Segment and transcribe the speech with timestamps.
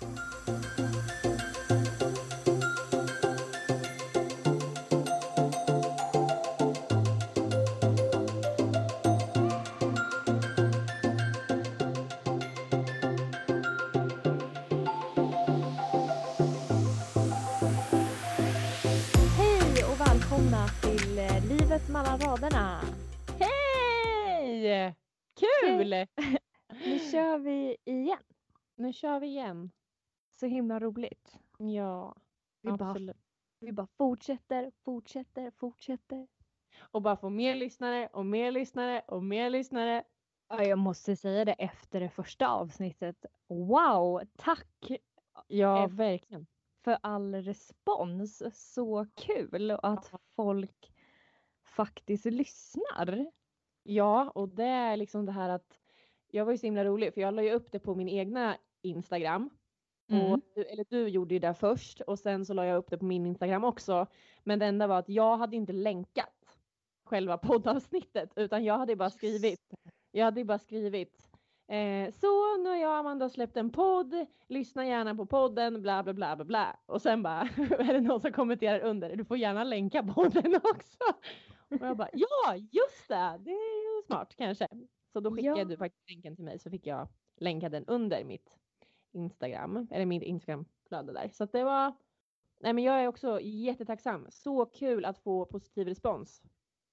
[0.00, 0.10] Hej
[19.84, 22.80] och välkomna till eh, Livet mellan raderna.
[23.38, 24.94] Hej!
[25.40, 25.90] Kul!
[26.84, 28.18] Nu kör vi igen.
[28.76, 29.70] Nu kör vi igen.
[30.40, 31.38] Så himla roligt.
[31.58, 32.16] Ja,
[32.62, 33.16] Vi bara, absolut.
[33.60, 36.28] vi bara fortsätter, fortsätter, fortsätter.
[36.90, 40.04] Och bara få mer lyssnare och mer lyssnare och mer lyssnare.
[40.48, 43.26] Ja, jag måste säga det efter det första avsnittet.
[43.48, 44.90] Wow, tack
[45.46, 46.46] Ja, Efter- verkligen.
[46.84, 48.42] för all respons.
[48.72, 50.92] Så kul att folk
[51.76, 53.26] faktiskt lyssnar.
[53.82, 55.78] Ja, och det är liksom det här att
[56.30, 58.56] jag var ju så himla rolig för jag la ju upp det på min egna
[58.82, 59.50] Instagram.
[60.10, 60.32] Mm.
[60.32, 62.98] Och, du- eller du gjorde ju det först och sen så la jag upp det
[62.98, 64.06] på min Instagram också.
[64.44, 66.58] Men det enda var att jag hade inte länkat
[67.04, 69.74] själva poddavsnittet utan jag hade bara skrivit.
[70.12, 71.24] Jag hade bara skrivit.
[71.68, 74.26] Eh, så nu har jag och Amanda släppt en podd.
[74.48, 76.76] Lyssna gärna på podden bla bla bla bla bla.
[76.86, 77.40] Och sen bara
[77.78, 79.16] är det någon som kommenterar under.
[79.16, 81.04] Du får gärna länka podden också.
[81.70, 83.38] Och jag bara ja just det.
[83.44, 84.68] Det är smart kanske.
[85.12, 85.64] Så då skickade Ja.
[85.64, 87.08] du faktiskt länken till mig så fick jag
[87.40, 88.58] länka den under mitt
[89.12, 91.28] Instagram eller mitt Instagramflöde där.
[91.32, 91.92] Så det var.
[92.60, 94.26] Nej, men jag är också jättetacksam.
[94.30, 96.42] Så kul att få positiv respons.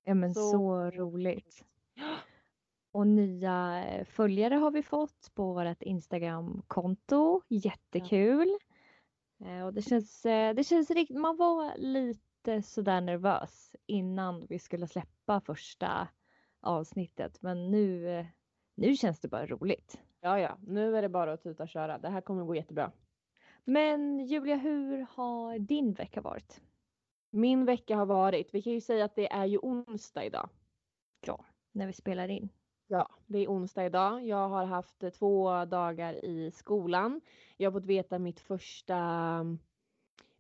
[0.04, 1.66] Ja men Så- så, roligt.
[2.92, 7.42] Och nya eh, följare har vi fått på vårt Instagramkonto.
[7.48, 8.58] Jättekul.
[9.46, 14.60] Eh, Och det känns, eh, det känns riktigt, man var lite sådär nervös innan vi
[14.60, 16.08] skulle släppa första
[16.62, 17.42] avsnittet.
[17.42, 18.26] Men nu,
[18.76, 20.02] nu känns det bara roligt.
[20.26, 21.98] Ja, ja, nu är det bara att tuta och köra.
[21.98, 22.92] Det här kommer gå jättebra.
[23.64, 26.62] Men Julia, hur har din vecka varit?
[27.30, 30.50] Min vecka har varit, vi kan ju säga att det är ju onsdag idag.
[31.26, 32.50] Ja, när vi spelar in.
[32.88, 34.26] Ja, det är onsdag idag.
[34.28, 37.22] Jag har haft två dagar i skolan.
[37.58, 39.58] Jag har fått veta mitt första,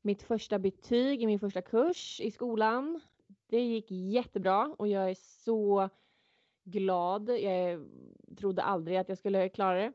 [0.01, 3.01] mitt första betyg i min första kurs i skolan.
[3.47, 5.89] Det gick jättebra och jag är så
[6.65, 7.29] glad.
[7.29, 7.87] Jag
[8.37, 9.93] trodde aldrig att jag skulle klara det.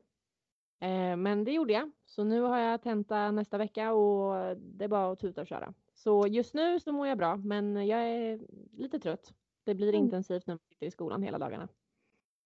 [0.87, 1.91] Eh, Men det gjorde jag.
[2.07, 5.75] Så nu har jag tenta nästa vecka och det är bara att tuta och köra.
[5.95, 8.41] Så just nu så mår jag bra men jag är
[8.73, 9.35] lite trött.
[9.65, 10.05] Det blir Mm.
[10.05, 11.69] intensivt när man sitter i skolan hela dagarna.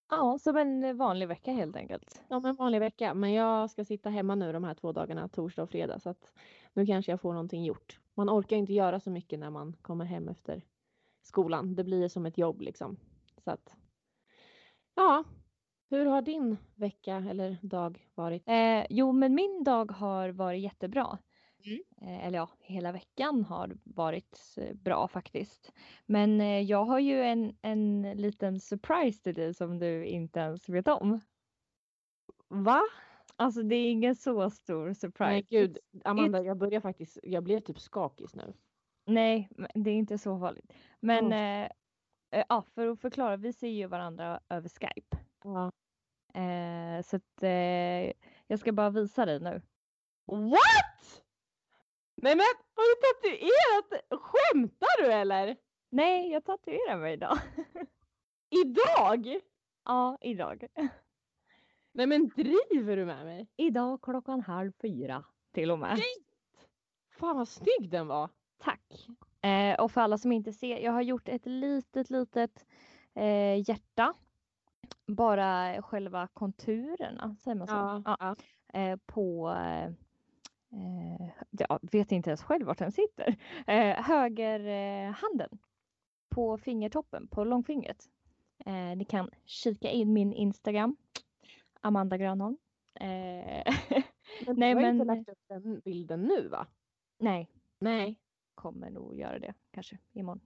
[0.09, 2.23] Ja, som en vanlig vecka helt enkelt.
[2.27, 5.63] Som en vanlig vecka, men jag ska sitta hemma nu de här två dagarna, torsdag
[5.63, 6.33] och fredag, så att
[6.73, 7.99] nu kanske jag får någonting gjort.
[8.13, 10.61] Man orkar inte göra så mycket när man kommer hem efter
[11.21, 11.75] skolan.
[11.75, 12.97] Det blir som ett jobb liksom.
[13.43, 13.75] Så att,
[14.95, 15.23] ja,
[15.89, 18.43] hur har din vecka eller dag varit?
[18.45, 21.17] Eh, jo, men min dag har varit jättebra.
[21.65, 21.83] Mm.
[22.01, 25.73] Eh, eller ja, hela veckan har varit bra faktiskt.
[26.05, 30.69] Men eh, jag har ju en, en liten surprise till dig som du inte ens
[30.69, 31.19] vet om.
[32.47, 32.81] Va?
[33.35, 35.31] Alltså det är ingen så stor surprise.
[35.31, 38.53] Nej gud, Amanda, jag börjar faktiskt, jag blev typ skakig nu.
[39.05, 40.73] Nej, det är inte så farligt.
[40.99, 41.69] Men eh, eh,
[42.49, 45.17] ja, för att förklara, vi ser ju varandra över Skype.
[45.43, 45.71] Ja.
[46.41, 48.11] Eh, så att eh,
[48.47, 49.61] jag ska bara visa dig nu.
[50.25, 51.23] What?
[52.15, 52.45] Nej men
[52.75, 54.21] har du tatuerat?
[54.21, 55.57] Skämtar du eller?
[55.89, 57.37] Nej, jag tatuerar mig idag.
[58.49, 59.39] Idag?
[59.85, 60.67] ja, idag.
[61.91, 63.47] Nej men driver du med mig?
[63.57, 65.99] Idag klockan halv fyra till och med.
[67.19, 68.29] Fan vad snygg den var.
[68.57, 69.07] Tack.
[69.45, 72.65] Eh, och för alla som inte ser, jag har gjort ett litet, litet
[73.13, 74.13] eh, hjärta.
[75.07, 77.73] Bara själva konturerna, säger man så?
[77.73, 78.35] Ja, ja.
[78.79, 79.85] Eh, på, eh,
[80.79, 83.35] eh, jag vet inte ens själv vart den sitter.
[83.67, 85.49] Eh, höger eh, handen.
[86.29, 88.09] På fingertoppen, på långfingret.
[88.97, 90.95] Ni kan kika in min Instagram.
[91.81, 92.57] Amanda Granholm.
[92.99, 93.73] Eh,
[94.45, 96.67] Men du har inte men- lagt upp den bilden nu va?
[97.19, 97.49] nej,
[97.79, 98.19] Nej.
[98.65, 100.41] Kommer nog göra det kanske imorgon.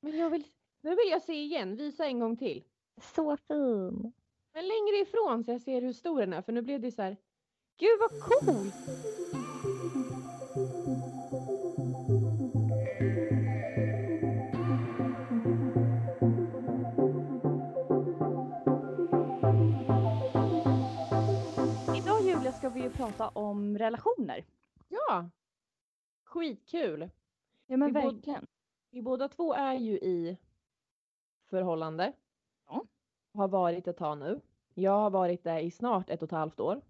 [0.00, 0.44] Men jag vill,
[0.80, 1.76] nu vill jag se igen.
[1.76, 2.64] Visa en gång till.
[3.00, 4.12] Så fin!
[4.52, 7.02] Men längre ifrån så jag ser hur stor den är för nu blev det så
[7.02, 7.16] här.
[7.78, 8.66] Gud vad cool!
[21.96, 24.44] Idag Julia ska vi ju prata om relationer.
[24.88, 25.30] Ja!
[26.24, 27.10] Skitkul!
[27.70, 28.46] Ja men Vi verkligen.
[28.90, 30.38] Vi båda två är ju i
[31.50, 32.12] förhållande.
[32.66, 32.84] Ja.
[33.34, 34.40] Har varit ett tag nu.
[34.74, 36.80] Jag har varit där i snart ett och ett halvt år.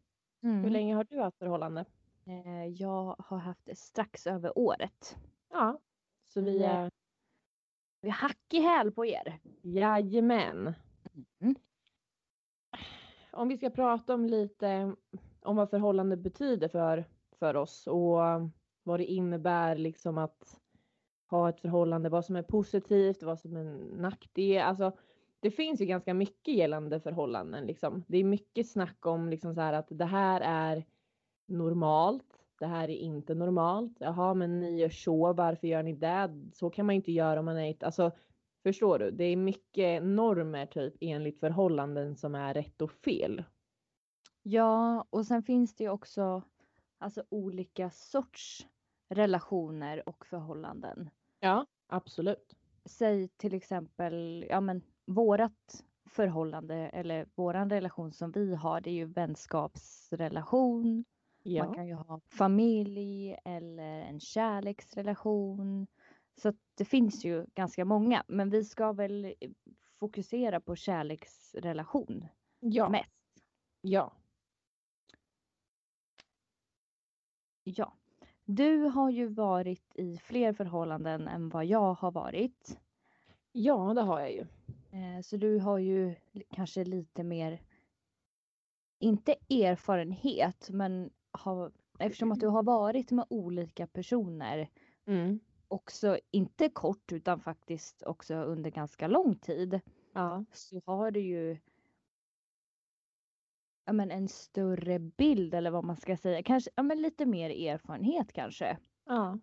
[0.42, 0.62] Mm.
[0.64, 1.84] Hur länge har du haft förhållande?
[2.24, 5.16] Eh, jag har haft det strax över året.
[5.50, 5.80] Ja.
[6.28, 6.90] Så vi Vi är- är,
[8.00, 9.38] Vi är hack i häl på er.
[9.62, 10.74] jajamän.
[11.40, 11.54] Mm.
[13.32, 14.96] Om vi ska prata om lite
[15.42, 17.04] om vad förhållande betyder för,
[17.38, 18.18] för oss och
[18.82, 20.59] vad det innebär liksom att
[21.30, 23.64] ha ett förhållande, vad som är positivt, vad som är
[23.96, 24.62] nackdel.
[24.62, 24.92] Alltså,
[25.40, 27.66] det finns ju ganska mycket gällande förhållanden.
[27.66, 28.04] Liksom.
[28.08, 30.84] Det är mycket snack om liksom så här att det här är
[31.46, 33.96] normalt, det här är inte normalt.
[34.00, 36.50] Jaha, men ni gör så, varför gör ni det?
[36.52, 37.82] Så kan man inte göra om man är ett...
[37.82, 38.10] Alltså,
[38.62, 39.10] förstår du?
[39.10, 43.44] Det är mycket normer typ enligt förhållanden som är rätt och fel.
[44.42, 46.42] Ja, och sen finns det ju också
[46.98, 48.66] alltså, olika sorts
[49.08, 51.10] relationer och förhållanden.
[51.40, 52.56] Ja, absolut.
[52.88, 58.94] Säg till exempel, ja men vårat förhållande eller våran relation som vi har, det är
[58.94, 61.04] ju vänskapsrelation.
[61.56, 65.86] Man Ja, kan ju ha familj eller en kärleksrelation.
[66.42, 69.34] Så det finns ju ganska många, men vi ska väl
[70.00, 72.26] fokusera på kärleksrelation
[72.60, 73.10] ja, mest.
[73.82, 74.12] ja.
[77.64, 77.99] Ja.
[78.54, 82.78] Du har ju varit i fler förhållanden än vad jag har varit.
[83.52, 84.40] Ja, det har jag ju.
[84.92, 86.14] Eh, Så du har ju
[86.54, 87.60] kanske lite mer,
[88.98, 94.68] inte erfarenhet, men har, eftersom att du har varit med olika personer
[95.06, 95.40] Mm.
[95.68, 99.80] också, inte kort utan faktiskt också under ganska lång tid,
[100.12, 101.58] Ja, så har du ju
[103.90, 107.50] ja, men en större bild eller vad man ska säga, kanske ja, men lite mer
[107.50, 108.78] erfarenhet kanske.
[109.04, 109.38] ja,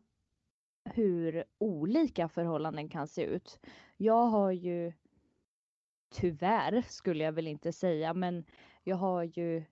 [0.84, 3.60] hur olika förhållanden kan se ut.
[3.98, 4.94] Jag har ju
[6.10, 8.46] tyvärr skulle jag väl inte säga, men
[8.84, 9.64] jag har ju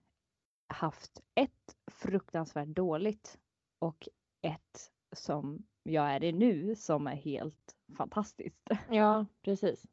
[0.68, 3.38] haft ett fruktansvärt dåligt
[3.78, 4.08] och
[4.42, 8.68] ett som jag är i nu som är helt fantastiskt.
[8.90, 9.86] ja, precis.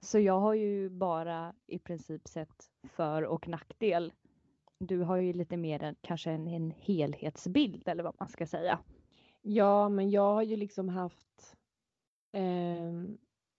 [0.00, 4.12] Så jag har ju bara i princip sett för och nackdel.
[4.86, 8.78] Du har ju lite mer en, kanske en, en helhetsbild eller vad man ska säga.
[9.42, 11.56] Ja, men jag har ju liksom haft
[12.32, 12.92] eh,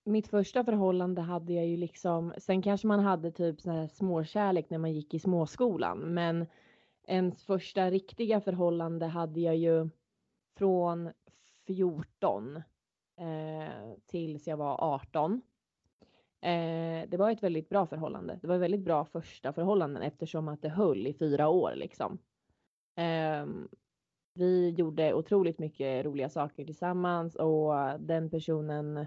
[0.06, 4.70] mitt första förhållande hade jag ju liksom, sen kanske man hade typ sån här småkärlek
[4.70, 6.46] när man gick i småskolan, men
[7.08, 9.90] ens första riktiga förhållande hade jag ju
[10.58, 11.12] från
[11.68, 12.56] 14
[13.18, 15.42] eh, tills jag var 18.
[16.44, 18.40] Eh, det var ett väldigt bra förhållande.
[18.42, 22.18] Det var ett väldigt bra första förhållanden eftersom att det höll i fyra år liksom.
[22.95, 23.45] Eh,
[24.34, 29.06] vi gjorde otroligt mycket roliga saker tillsammans och den personen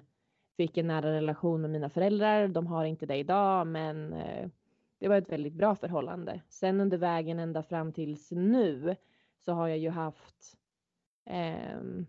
[0.56, 2.49] fick en nära relation med mina föräldrar.
[2.49, 4.49] De har inte det idag, men eh,
[4.99, 6.43] det var ett väldigt bra förhållande.
[6.49, 8.97] Sen under vägen ända fram tills nu
[9.39, 10.56] så har jag ju haft
[11.25, 12.06] ehm,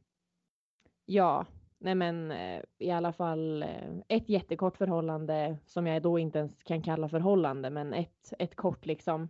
[1.05, 1.45] ja,
[1.79, 6.63] nej men eh, i alla fall eh, ett jättekort förhållande som jag då inte ens
[6.63, 9.29] kan kalla förhållande, men ett, ett kort liksom.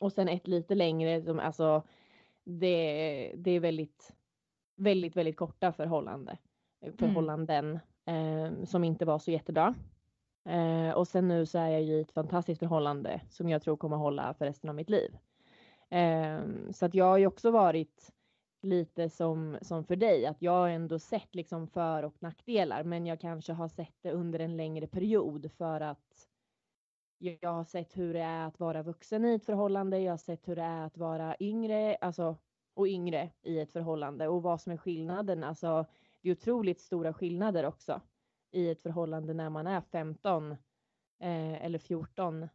[0.00, 1.82] Och sen ett lite längre som alltså
[2.44, 4.14] det, det är väldigt,
[4.76, 6.38] väldigt, väldigt korta förhållande,
[6.98, 9.74] förhållanden eh, som inte var så jättebra.
[10.48, 13.76] Eh, och sen nu så är jag ju i ett fantastiskt förhållande som jag tror
[13.76, 15.16] kommer hålla för resten av mitt liv.
[15.90, 16.40] Eh,
[16.72, 18.12] så att jag har ju också varit
[18.64, 23.06] lite som, som för dig, att jag har ändå sett liksom för och nackdelar, men
[23.06, 26.28] jag kanske har sett det under en längre period för att
[27.18, 30.48] jag har sett hur det är att vara vuxen i ett förhållande, jag har sett
[30.48, 32.36] hur det är att vara yngre, alltså
[32.74, 35.44] och yngre i ett förhållande och vad som är skillnaden.
[35.44, 35.86] Alltså
[36.20, 38.00] det är otroligt stora skillnader också
[38.50, 42.48] i ett förhållande när man är 15 eh, eller 14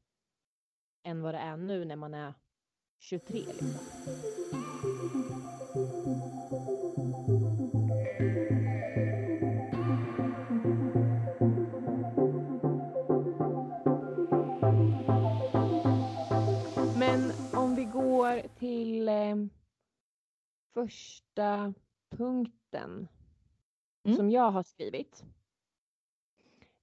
[1.03, 2.33] än vad det är nu när man är
[2.99, 3.39] 23.
[3.39, 4.38] Liksom.
[18.59, 19.35] Till eh,
[20.73, 21.73] första
[22.17, 23.07] punkten
[24.03, 24.17] Mm.
[24.17, 25.23] som jag har skrivit.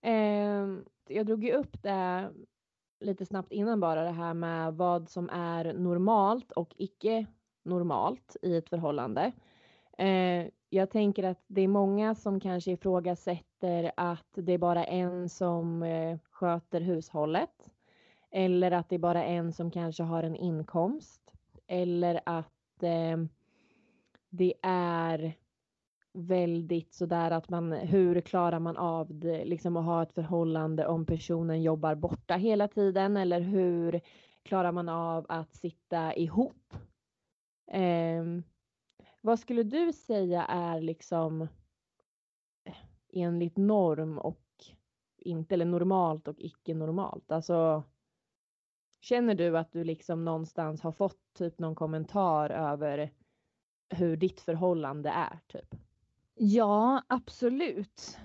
[0.01, 0.67] Eh,
[1.09, 2.31] jag drog ju upp det
[3.01, 7.27] lite snabbt innan bara det här med vad som är normalt och icke
[7.63, 9.33] normalt i ett förhållande.
[9.99, 15.29] Eh, jag tänker att det är många som kanske ifrågasätter att det är bara en
[15.29, 17.71] som eh, sköter hushållet.
[18.31, 21.26] Eller att det är bara en som kanske har en inkomst.
[21.67, 23.17] Eller att eh,
[24.31, 25.35] det är
[26.13, 31.07] väldigt sådär att man, hur klarar man av det, liksom att ha ett förhållande om
[31.07, 34.01] personen jobbar borta hela tiden eller hur
[34.43, 36.75] klarar man av att sitta ihop
[37.71, 38.25] Eh,
[39.21, 41.43] vad skulle du säga är liksom
[42.65, 42.77] eh,
[43.13, 44.43] enligt norm och
[45.19, 47.33] inte, eller normalt och icke normalt?
[47.33, 47.83] Alltså
[49.01, 53.13] känner du att du liksom någonstans har fått typ någon kommentar över
[53.89, 55.75] hur ditt förhållande är typ?
[56.35, 58.19] Ja, absolut.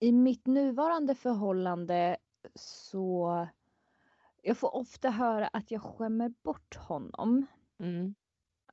[0.00, 2.16] I mitt nuvarande förhållande
[2.54, 3.46] så
[4.42, 7.46] jag får ofta höra att jag skämmer bort honom.
[7.78, 8.14] Mm.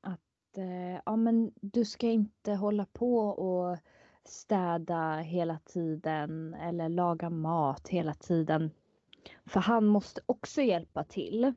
[0.01, 3.77] Att eh, ja, men du ska inte hålla på och
[4.25, 8.71] städa hela tiden eller laga mat hela tiden.
[9.45, 11.53] För han måste också hjälpa till.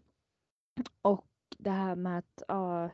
[1.02, 1.26] Och
[1.58, 2.84] det här med att ja,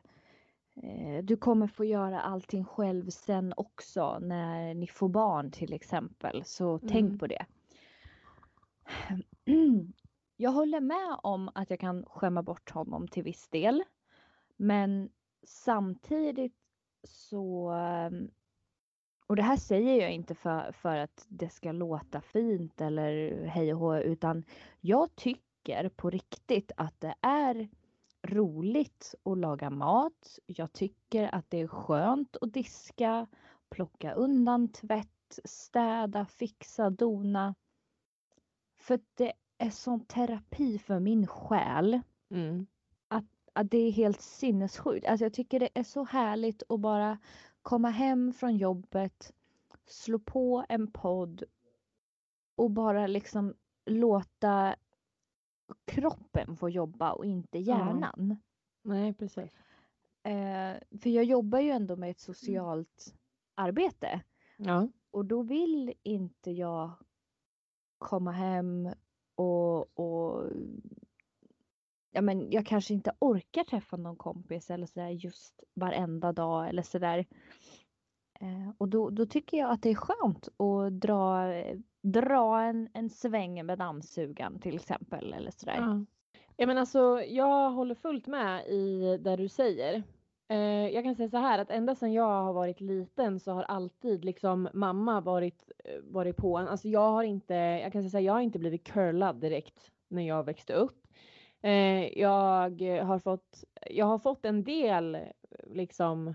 [0.82, 6.44] eh, du kommer få göra allting själv sen också när ni får barn till exempel.
[6.44, 6.88] Så Mm.
[6.88, 7.46] tänk på det.
[10.36, 13.82] Jag håller med om att jag kan skämma bort honom till viss del.
[14.56, 15.10] Men
[15.46, 16.56] samtidigt
[17.04, 18.30] så ehm,
[19.26, 23.74] och det här säger jag inte för, för att det ska låta fint eller hej
[23.74, 24.44] och hå, utan
[24.80, 27.68] jag tycker på riktigt att det är
[28.22, 30.38] roligt att laga mat.
[30.46, 33.26] Jag tycker att det är skönt att diska,
[33.70, 37.54] plocka undan tvätt, städa, fixa, dona.
[38.78, 42.66] För det är sån terapi för min själ Mm.
[43.08, 45.06] att det är helt sinnessjukt.
[45.06, 47.18] Alltså jag tycker det är så härligt att bara
[47.66, 49.32] komma hem från jobbet,
[49.84, 51.42] slå på en podd
[52.56, 53.54] och bara liksom
[53.86, 54.76] låta
[55.84, 58.36] kroppen få jobba och inte hjärnan.
[58.82, 59.52] Nej, precis.
[60.22, 63.14] Eh, för jag jobbar ju ändå med ett socialt
[63.54, 64.20] arbete
[64.56, 64.88] Ja.
[65.10, 66.90] och då vill inte jag
[67.98, 68.88] komma hem
[69.34, 70.50] och, och
[72.16, 76.82] ja, men jag kanske inte orkar träffa någon kompis eller sådär just varenda dag eller
[76.82, 77.26] sådär.
[78.40, 81.46] Eh, och då, då tycker jag att det är skönt att dra,
[82.02, 85.76] dra en, en sväng med dammsugaren till exempel eller sådär.
[85.76, 86.04] Ja.
[86.56, 90.02] ja men alltså jag håller fullt med i det du säger.
[90.48, 93.62] Eh, jag kan säga så här att ända sedan jag har varit liten så har
[93.62, 96.68] alltid liksom mamma varit, eh, varit på en.
[96.68, 99.92] Alltså jag har inte, jag kan säga så här, jag har inte blivit curlad direkt
[100.08, 101.05] när jag växte upp.
[101.66, 105.18] Eh, jag har fått, jag har fått en del
[105.66, 106.34] liksom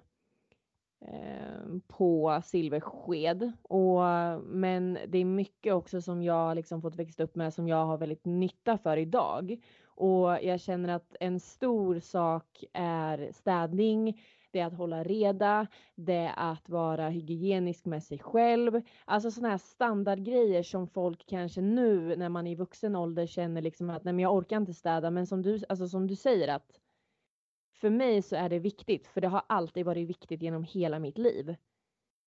[1.05, 3.51] eh, på silversked.
[3.61, 4.01] Och,
[4.43, 7.97] men det är mycket också som jag liksom fått växa upp med som jag har
[7.97, 9.57] väldigt nytta för idag.
[9.85, 16.13] Och jag känner att en stor sak är städning, det är att hålla reda, det
[16.13, 18.81] är att vara hygienisk med sig själv.
[19.05, 23.61] Alltså sådana här standardgrejer som folk kanske nu när man är i vuxen ålder känner
[23.61, 25.11] liksom att nej men jag orkar inte städa.
[25.11, 26.79] Men som du, alltså som du säger att
[27.81, 31.17] för mig så är det viktigt, för det har alltid varit viktigt genom hela mitt
[31.17, 31.55] liv.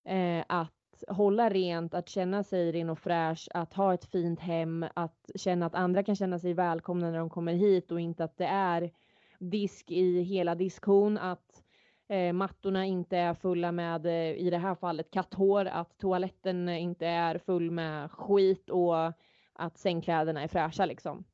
[0.04, 4.86] Eh, att hålla rent, att känna sig ren och fräsch, att ha ett fint hem,
[4.94, 8.36] att känna att andra kan känna sig välkomna när de kommer hit och inte att
[8.36, 8.90] det är
[9.38, 11.63] disk i hela diskhon, att
[12.08, 16.82] eh, mattorna inte är fulla med, eh, i det här fallet, katthår, att toaletten eh,
[16.82, 19.12] inte är full med skit och
[19.52, 21.24] att sängkläderna är fräscha liksom.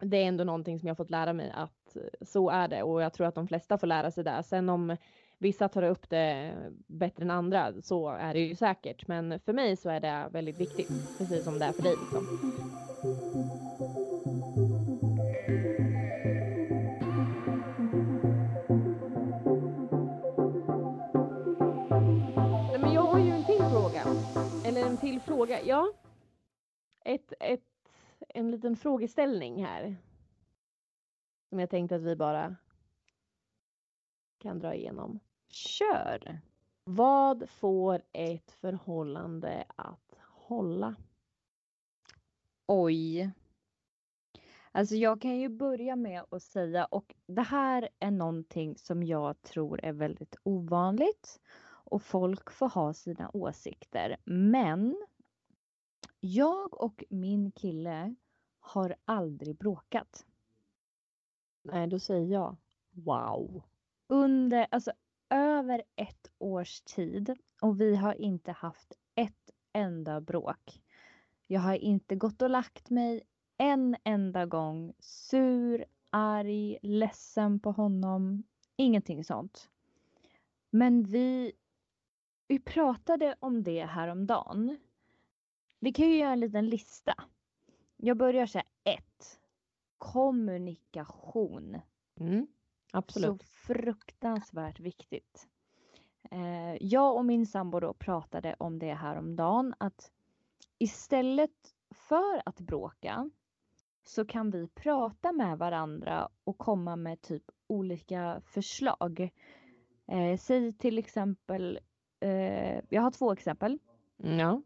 [0.00, 3.02] Det är ändå någonting som jag fått lära mig att eh, så är det och
[3.02, 4.42] jag tror att de flesta får lära sig det.
[4.42, 4.96] Sen om
[5.38, 9.08] vissa tar upp det eh, bättre än andra så är det ju säkert.
[9.08, 11.94] Men för mig så är det väldigt viktigt, precis som det är för dig.
[12.00, 13.63] Liksom.
[25.46, 25.92] Fråga, ja.
[27.04, 27.62] Ett, ett,
[28.28, 29.96] en liten frågeställning här.
[31.48, 32.56] Som jag tänkte att vi bara
[34.38, 35.20] kan dra igenom.
[35.48, 36.40] Kör!
[36.84, 40.94] Vad får ett förhållande att hålla?
[42.66, 43.30] Oj.
[44.72, 49.42] Alltså jag kan ju börja med att säga, och det här är någonting som jag
[49.42, 54.16] tror är väldigt ovanligt och folk får ha sina åsikter.
[54.24, 55.06] Men
[56.24, 58.14] jag och min kille
[58.60, 60.26] har aldrig bråkat.
[61.62, 62.56] Nej, då säger jag
[62.90, 63.62] wow.
[64.06, 64.92] Under, alltså
[65.30, 70.82] över ett års tid och vi har inte haft ett enda bråk.
[71.46, 73.22] Jag har inte gått och lagt mig
[73.56, 78.42] en enda gång sur, arg, ledsen på honom.
[78.76, 79.70] Ingenting sånt.
[80.70, 81.52] Men vi,
[82.48, 84.76] vi pratade om det häromdagen.
[85.84, 87.14] Vi kan ju göra en liten lista.
[87.96, 89.40] Jag börjar säga ett.
[89.98, 91.80] Kommunikation.
[92.20, 92.46] Mm.
[92.92, 93.42] Absolut.
[93.42, 95.48] Så fruktansvärt viktigt.
[96.30, 100.12] Eh, jag och min sambo då pratade om det här om dagen att
[100.78, 103.30] istället för att bråka
[104.04, 109.30] så kan vi prata med varandra och komma med typ olika förslag.
[110.06, 111.78] Eh, säg till exempel,
[112.20, 113.78] eh, jag har två exempel.
[114.16, 114.62] Ja.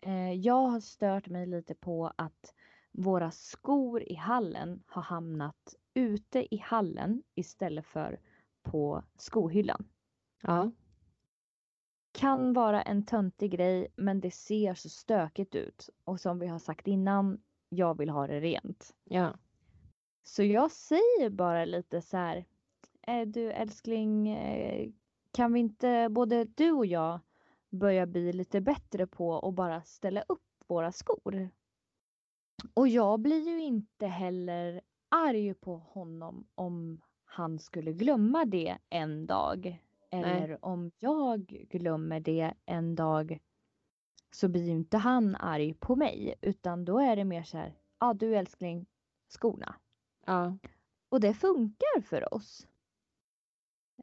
[0.00, 2.54] Eh, jag har stört mig lite på att
[2.92, 8.20] våra skor i hallen har hamnat ute i hallen istället för
[8.62, 9.88] på skohyllan.
[10.42, 10.70] Ja.
[12.12, 16.58] Kan vara en töntig grej men det ser så stökigt ut och som vi har
[16.58, 18.94] sagt innan, jag vill ha det rent.
[19.04, 19.38] Ja.
[20.22, 22.44] Så jag säger bara lite så här,
[23.02, 24.90] "Eh, du älskling, eh,
[25.32, 27.20] kan vi inte både du och jag
[27.76, 31.50] börja bli lite bättre på att bara ställa upp våra skor?
[32.74, 39.26] Och jag blir ju inte heller arg på honom om han skulle glömma det en
[39.26, 39.82] dag.
[40.10, 43.38] Eller om jag glömmer det en dag
[44.30, 47.78] så blir ju inte han arg på mig utan då är det mer så här,
[48.00, 48.86] ja du älskling,
[49.28, 49.74] skorna.
[50.26, 50.58] Ja.
[51.08, 52.66] Och det funkar för oss.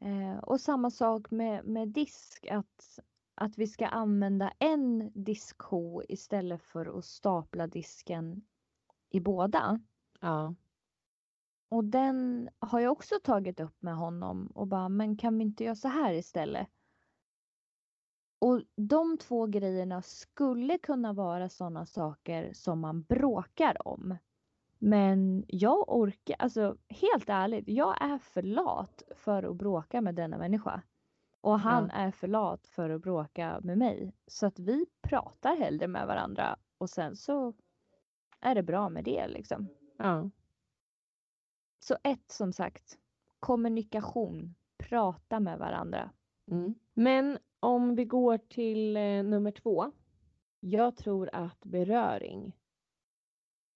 [0.02, 3.00] Eh, och samma sak med, med disk, att,
[3.36, 8.42] att vi ska använda en diskho istället för att stapla disken
[9.10, 9.80] i båda.
[10.20, 10.56] Ja.
[11.70, 15.64] Och den har jag också tagit upp med honom och bara, men kan vi inte
[15.64, 16.68] göra så här istället?
[18.40, 24.18] Och de två grejerna skulle kunna vara sådana saker som man bråkar om.
[24.80, 30.38] Men jag orkar, alltså helt ärligt, jag är för lat för att bråka med denna
[30.38, 30.82] människa.
[31.44, 34.14] Och han är för lat för att bråka med mig.
[34.28, 37.54] Så att vi pratar hellre med varandra och sen så
[38.40, 39.68] är det bra med det liksom.
[39.98, 40.30] Ja.
[41.80, 42.98] Så ett som sagt,
[43.40, 46.12] kommunikation, prata med varandra.
[46.52, 46.76] Mm.
[46.94, 49.92] Men om vi går till eh, nummer två.
[50.60, 52.54] Jag tror att beröring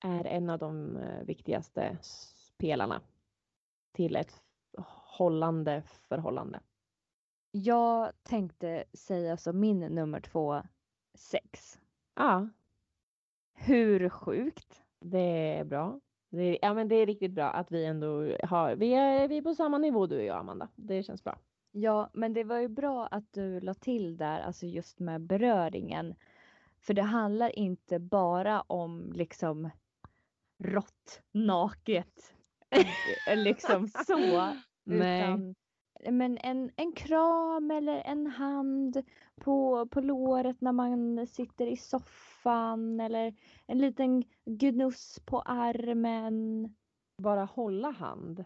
[0.03, 1.97] är en av de eh, viktigaste
[2.58, 3.01] pelarna
[3.91, 4.41] till ett
[5.17, 6.60] hållande förhållande.
[7.51, 10.62] Jag tänkte säga som min nummer två,
[11.13, 11.79] sex.
[12.15, 12.47] Ja,
[13.53, 14.83] Hur sjukt?
[14.99, 15.99] det är bra.
[16.29, 19.38] Det är, ja, men det är riktigt bra att vi ändå har, vi är, vi
[19.38, 20.67] är på samma nivå du och jag Amanda.
[20.75, 21.39] Det känns bra.
[21.71, 26.15] Ja, men det var ju bra att du la till där, alltså just med beröringen.
[26.79, 29.69] För det handlar inte bara om liksom
[30.63, 32.36] rått, naket,
[33.27, 34.47] eh, liksom så.
[34.83, 35.21] Nej.
[35.21, 35.55] Utan,
[36.12, 39.03] men en, en kram eller en hand
[39.36, 43.33] på, på låret när man sitter i soffan eller
[43.65, 46.69] en liten gnuss på armen.
[47.21, 48.45] Bara hålla hand.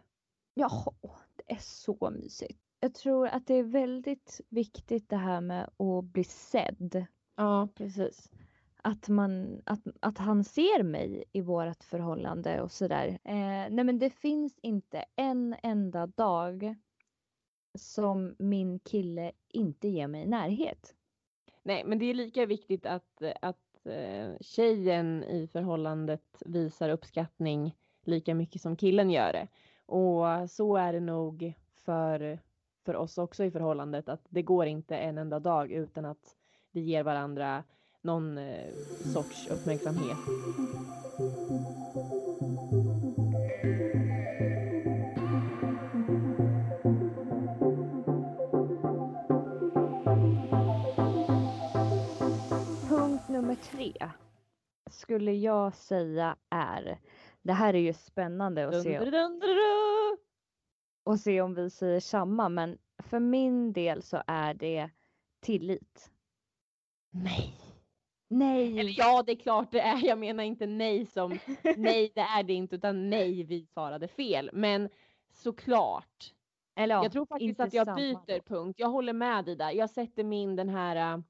[0.54, 0.94] Ja,
[1.36, 2.60] det är så mysigt.
[2.80, 7.06] Jag tror att det är väldigt viktigt det här med att bli sedd.
[7.36, 8.32] Ja, precis.
[8.84, 13.08] Att, man, att, att han ser mig i vårt förhållande och sådär.
[13.24, 16.76] Eh, nej men det finns inte en enda dag
[17.76, 20.96] som min kille inte ger mig närhet.
[21.64, 28.36] Nej, men det är lika viktigt att, att eh, tjejen i förhållandet visar uppskattning lika
[28.36, 29.48] mycket som killen gör det.
[29.86, 32.40] Och så är det nog för,
[32.86, 36.36] för oss också i förhållandet att det går inte en enda dag utan att
[36.72, 37.64] vi ger varandra
[38.02, 38.74] någon eh,
[39.14, 40.18] sorts uppmärksamhet.
[53.94, 54.12] Tre
[54.92, 57.00] skulle jag säga är,
[57.42, 59.00] det här är ju spännande att se,
[61.04, 64.90] och se om vi säger samma men för min del så är det
[65.42, 66.12] tillit.
[67.12, 67.58] Nej.
[68.30, 68.80] Nej!
[68.80, 70.06] Eller ja, det är klart det är.
[70.06, 71.40] Jag menar inte nej som
[71.78, 74.50] nej, det är det inte, utan nej, vi svarade fel.
[74.54, 74.90] Men
[75.34, 76.34] såklart.
[76.76, 78.56] Eller ja, jag tror faktiskt att jag byter då.
[78.56, 78.80] punkt.
[78.80, 79.72] Jag håller med dig där.
[79.72, 81.24] Jag sätter min den här äh,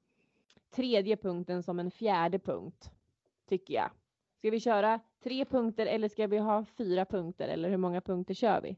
[0.72, 2.90] tredje punkten som en fjärde punkt.
[3.48, 3.90] Tycker jag.
[4.38, 8.34] Ska vi köra tre punkter eller ska vi ha fyra punkter eller hur många punkter
[8.34, 8.76] kör vi?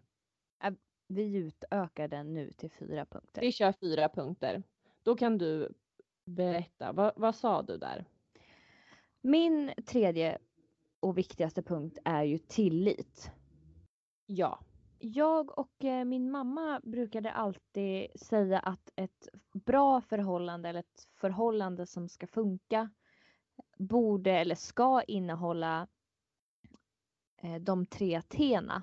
[1.09, 3.41] Vi utökar den nu till fyra punkter.
[3.41, 4.63] Vi kör fyra punkter.
[5.03, 5.75] Då kan du
[6.25, 6.93] berätta.
[6.93, 8.05] Vad, vad sa du där?
[9.21, 10.39] Min tredje
[11.01, 13.31] och viktigaste punkt är ju tillit.
[14.27, 14.61] Ja.
[15.07, 21.87] Jag och eh, min mamma brukade alltid säga att ett bra förhållande eller ett förhållande
[21.87, 22.91] som ska funka
[23.79, 25.89] borde eller ska innehålla
[27.43, 28.83] eh, de tre T'na.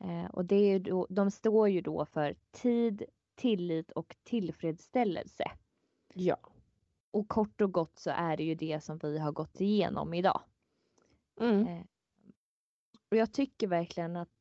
[0.00, 3.02] Eh, och det är då, de står ju då för tid,
[3.34, 5.44] tillit och tillfredsställelse.
[6.14, 6.36] Ja.
[7.10, 10.42] Och kort och gott så är det ju det som vi har gått igenom idag.
[11.40, 11.86] Mm.
[13.10, 14.35] Och jag tycker verkligen att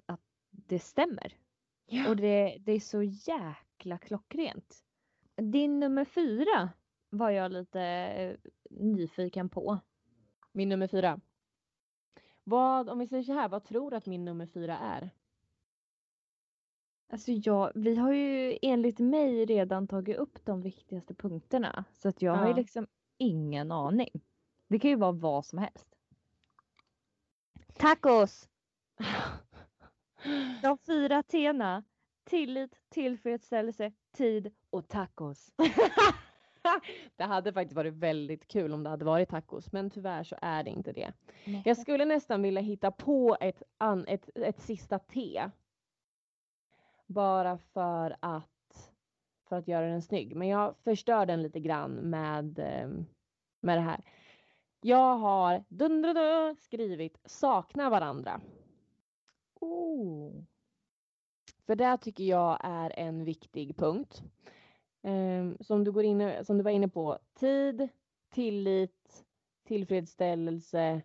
[0.67, 1.33] det stämmer.
[1.85, 2.09] ja.
[2.09, 4.83] Och det, det är så jäkla klockrent.
[5.35, 6.69] Din nummer fyra
[7.09, 8.37] var jag lite eh,
[8.69, 9.79] nyfiken på.
[10.51, 11.19] Min nummer fyra.
[12.43, 15.09] Vad, om vi säger så här, vad tror du att min nummer fyra är?
[17.09, 21.85] Alltså jag, vi har ju enligt mig redan tagit upp de viktigaste punkterna.
[21.91, 22.57] Så att jag har ju Ja.
[22.57, 24.21] liksom ingen aning.
[24.67, 25.87] Det kan ju vara vad som helst.
[27.73, 28.49] Tacos!
[30.61, 31.83] De fyra T'na.
[32.23, 35.51] Tillit, tillfredsställelse, tid och tacos.
[37.15, 40.63] det hade faktiskt varit väldigt kul om det hade varit tacos, men tyvärr så är
[40.63, 41.13] det inte det.
[41.45, 41.61] Nej.
[41.65, 45.49] Jag skulle nästan vilja hitta på ett, an, ett, ett sista T.
[47.07, 48.93] Bara för att,
[49.49, 50.35] för att göra den snygg.
[50.35, 52.89] Men jag förstör den lite grann med, eh,
[53.61, 54.01] med det här.
[54.81, 58.41] Jag har dun, dun, dun, skrivit sakna varandra.
[59.65, 60.43] Oh.
[61.65, 64.23] För det tycker jag är en viktig punkt.
[65.01, 67.89] Ehm, som, du går in, som du var inne på, tid,
[68.29, 69.25] tillit,
[69.63, 71.01] tillfredsställelse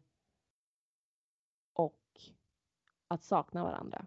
[1.72, 2.00] och
[3.08, 4.06] att sakna varandra.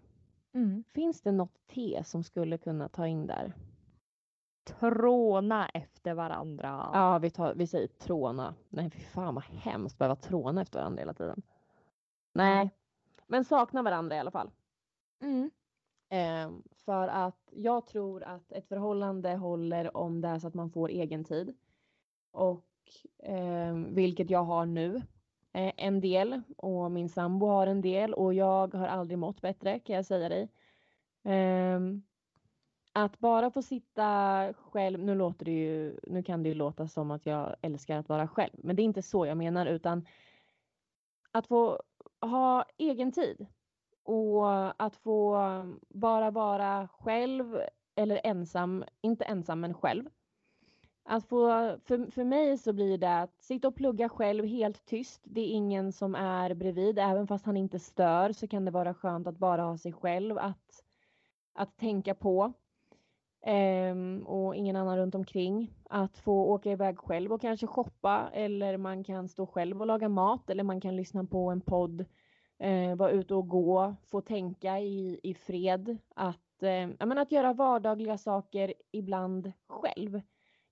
[0.52, 0.84] Mm.
[0.92, 3.52] Finns det något T som skulle kunna ta in där?
[4.64, 6.90] Tråna efter varandra.
[6.92, 8.54] Ja, vi, tar, vi säger tråna.
[8.68, 11.42] Nej, fy fan vad hemskt att behöva tråna efter varandra hela tiden.
[12.32, 12.70] Nej,
[13.26, 14.50] men sakna varandra i alla fall.
[15.22, 15.50] Mm.
[16.08, 20.70] Ehm, för att jag tror att ett förhållande håller om det är så att man
[20.70, 21.56] får egen tid.
[22.30, 22.66] Och
[23.22, 25.02] ehm, vilket jag har nu.
[25.52, 29.78] Eh, en del och min sambo har en del och jag har aldrig mått bättre
[29.78, 30.48] kan jag säga dig.
[31.24, 32.02] Ehm,
[32.92, 37.10] att bara få sitta själv, nu låter det ju, nu kan det ju låta som
[37.10, 40.06] att jag älskar att vara själv, men det är inte så jag menar utan
[41.32, 41.82] att få
[42.26, 43.46] ha egen tid
[44.04, 45.38] och att få
[45.88, 47.60] bara vara själv
[47.94, 50.04] eller ensam, inte ensam men själv.
[51.06, 51.48] Att få,
[51.84, 55.20] för, för mig så blir det att sitta och plugga själv helt tyst.
[55.24, 56.98] Det är ingen som är bredvid.
[56.98, 60.38] Även fast han inte stör så kan det vara skönt att bara ha sig själv
[60.38, 60.82] att,
[61.52, 62.52] att tänka på
[63.46, 65.70] eh, och ingen annan runt omkring.
[65.90, 70.08] Att få åka iväg själv och kanske shoppa eller man kan stå själv och laga
[70.08, 72.04] mat eller man kan lyssna på en podd
[72.58, 77.52] eh, vara ute och gå, få tänka i, i fred, att, eh, menar, att göra
[77.52, 80.20] vardagliga saker ibland själv.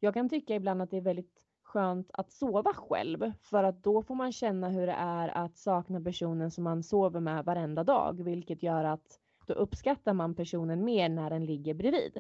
[0.01, 4.03] Jag kan tycka ibland att det är väldigt skönt att sova själv för att då
[4.03, 8.23] får man känna hur det är att sakna personen som man sover med varenda dag,
[8.25, 12.19] vilket gör att då uppskattar man personen mer när den ligger bredvid.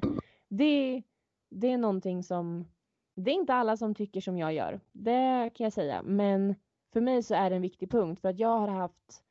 [0.57, 1.03] Det,
[1.51, 2.65] det är någonting som,
[3.15, 6.55] det är inte alla som tycker som jag gör, det kan jag säga, men
[6.93, 9.25] för mig så är det en viktig punkt för att jag har haft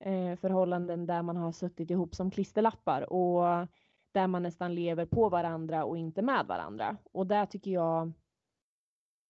[0.00, 3.68] eh, förhållanden där man har suttit ihop som klisterlappar och
[4.12, 6.96] där man nästan lever på varandra och inte med varandra.
[7.12, 8.12] Och där tycker jag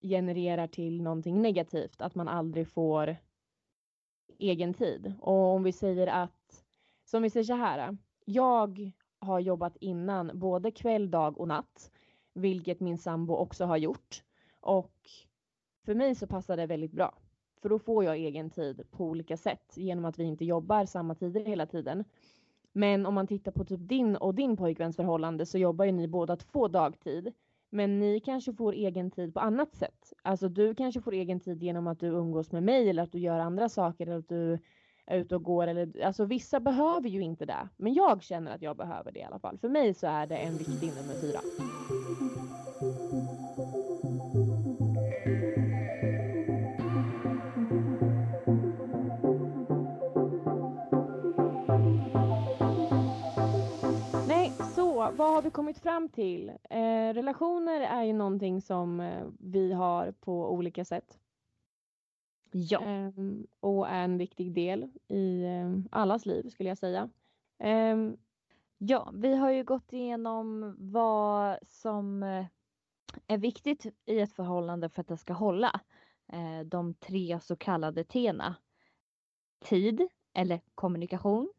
[0.02, 3.16] genererar till någonting negativt, att man aldrig får
[4.38, 5.14] egen tid.
[5.20, 6.64] Och om vi säger att,
[7.04, 11.90] som vi säger så här, jag har jobbat innan både kväll, dag och natt,
[12.34, 14.22] vilket min sambo också har gjort.
[14.60, 14.94] Och
[15.84, 17.14] för mig så passar det väldigt bra.
[17.62, 21.14] För då får jag egen tid på olika sätt genom att vi inte jobbar samma
[21.14, 22.04] tider hela tiden.
[22.72, 26.08] Men om man tittar på typ din och din pojkväns förhållande så jobbar ju ni
[26.08, 27.32] båda två dagtid.
[27.70, 30.12] Men ni kanske får egen tid på annat sätt.
[30.22, 33.18] Alltså du kanske får egen tid genom att du umgås med mig eller att du
[33.18, 34.58] gör andra saker eller att du
[35.10, 35.66] är ute och går.
[35.66, 37.68] Eller, alltså vissa behöver ju inte det.
[37.76, 39.58] Men jag känner att jag behöver det i alla fall.
[39.58, 41.40] För mig så är det en viktig nummer fyra.
[54.28, 56.52] Nej, så vad har vi kommit fram till?
[56.70, 61.18] Eh, relationer är ju någonting som eh, vi har på olika sätt.
[62.50, 62.80] Ja.
[62.84, 67.10] Ehm, och är en viktig del i eh, allas liv skulle jag säga.
[67.58, 68.16] Ehm,
[68.82, 72.46] Ja, vi har ju gått igenom vad som eh,
[73.26, 75.80] är viktigt i ett förhållande för att det ska hålla.
[76.32, 78.54] Eh, De tre så kallade T'na.
[79.64, 81.52] Tid eller kommunikation,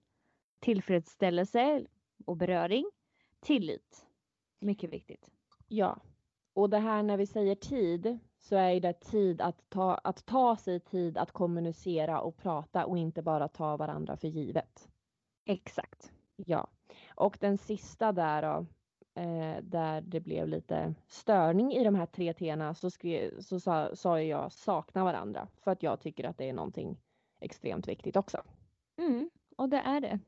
[0.60, 1.86] tillfredsställelse
[2.26, 2.86] och beröring,
[3.40, 4.06] tillit.
[4.60, 5.30] Mycket viktigt.
[5.68, 6.00] ja,
[6.54, 10.56] och det här när vi säger tid så är det tid att ta, att ta
[10.56, 14.90] sig tid att kommunicera och prata och inte bara ta varandra för givet.
[15.46, 16.12] Exakt.
[16.36, 16.68] Ja.
[17.16, 18.66] Och den sista där då,
[19.22, 23.96] eh, där det blev lite störning i de här tre T'na så, skrev, så sa,
[23.96, 26.98] sa jag sakna varandra för att jag tycker att det är någonting
[27.40, 28.44] extremt viktigt också.
[28.98, 30.20] Mm, och det är det.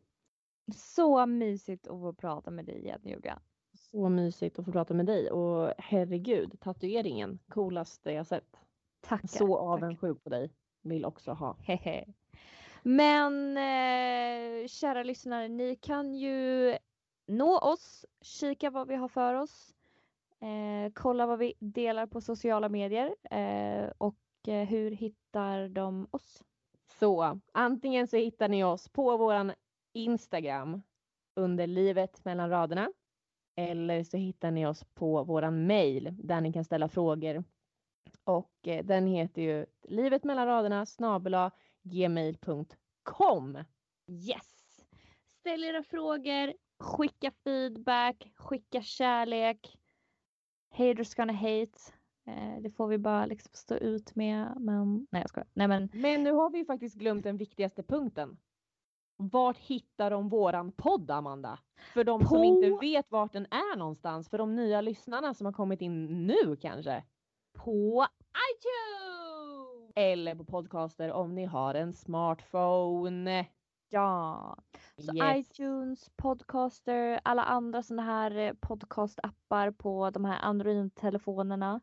[0.75, 3.39] Så mysigt att få prata med dig igen Yoga.
[3.93, 8.59] Så mysigt att få prata med dig och herregud, tatueringen, coolaste jag sett.
[9.01, 9.27] Tackar.
[9.27, 10.51] Så avundsjuk på dig.
[10.81, 11.57] Vill också ha.
[11.63, 12.05] Hehe.
[12.83, 16.77] Men eh, kära lyssnare, ni kan ju
[17.27, 19.75] nå oss, kika vad vi har för oss,
[20.39, 26.43] eh, kolla vad vi delar på sociala medier eh, och eh, hur hittar de oss?
[26.99, 29.51] Så antingen så hittar ni oss på våran
[29.93, 30.81] Instagram
[31.35, 32.89] under livet mellan raderna.
[33.55, 37.43] Eller så hittar ni oss på våran mail där ni kan ställa frågor.
[38.23, 41.51] Och eh, den heter ju livet mellan raderna snabela
[41.83, 43.57] gmail.com.
[44.07, 44.85] Yes!
[45.39, 49.77] Ställ era frågor, skicka feedback, skicka kärlek.
[50.71, 51.79] Haters gonna hate.
[52.27, 54.53] Eh, det får vi bara liksom stå ut med.
[54.59, 55.47] Men nej jag skojar.
[55.53, 58.37] Nej men Men nu har vi ju faktiskt glömt den viktigaste punkten.
[59.29, 61.59] Vart hittar de våran podd Amanda?
[61.93, 65.45] För de som På- inte vet vart den är någonstans, för de nya lyssnarna som
[65.45, 67.03] har kommit in nu kanske.
[67.57, 68.05] på
[68.51, 69.91] iTunes!
[69.95, 73.45] Eller på podcaster om ni har en smartphone.
[73.89, 74.55] Ja.
[74.97, 75.49] Så Yes.
[75.49, 81.81] iTunes, Podcaster, alla andra sådana här eh, podcastappar på de här Android-telefonerna.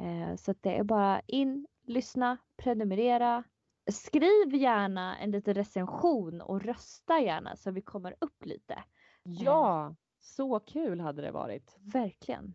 [0.00, 3.44] Eh, så det är bara in, lyssna, prenumerera.
[3.90, 8.84] Skriv gärna en liten recension och rösta gärna så vi kommer upp lite.
[9.22, 11.76] Ja, så kul hade det varit.
[11.92, 12.54] Verkligen.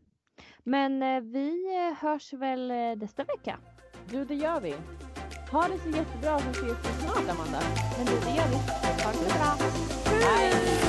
[0.64, 3.60] Men eh, vi eh, hörs väl eh, nästa vecka.
[4.10, 4.76] Du, det gör vi.
[5.52, 7.60] Ha det så jättebra så ses vi snart Amanda.
[7.98, 8.56] Men du, det gör vi.
[9.04, 9.68] Ha det så bra.
[10.06, 10.87] Hej!